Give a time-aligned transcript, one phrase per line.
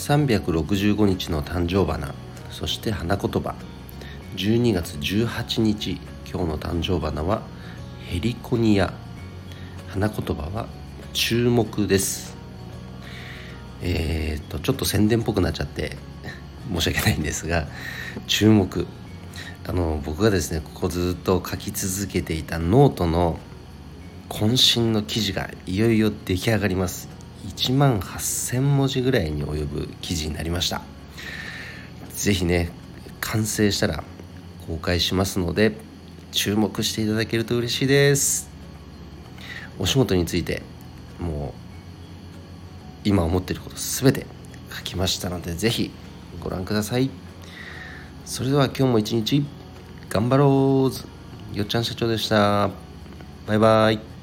[0.00, 2.14] 365日の誕生花
[2.50, 3.54] そして花言葉。
[4.34, 7.42] 12月18日今日の誕生花は
[8.06, 8.94] ヘリコニア。
[9.88, 10.68] 花言葉は
[11.12, 12.34] 注目です。
[13.82, 15.98] えー、っとちょっと宣伝っぽくなっちゃって
[16.72, 17.66] 申し訳ないんですが
[18.26, 18.86] 注目。
[19.68, 23.38] あの僕がですねここずっと書き続けていたノートの
[24.30, 27.19] 渾身の記事がいよいよ出来上がります。
[27.48, 30.82] 1万8000文字ぐらいに及ぶ記事になりました。
[32.14, 32.70] 是非ね
[33.20, 34.04] 完成したら
[34.66, 35.72] 公開しますので
[36.32, 38.50] 注目していただけると嬉しいです。
[39.78, 40.62] お仕事について
[41.18, 41.60] もう
[43.04, 44.26] 今思ってること全て
[44.70, 45.90] 書きましたので是非
[46.40, 47.10] ご覧ください。
[48.26, 49.44] それでは今日も一日
[50.08, 50.90] 頑張ろ
[51.54, 51.56] う。
[51.56, 52.70] よっちゃん社長でした。
[53.46, 54.19] バイバイ。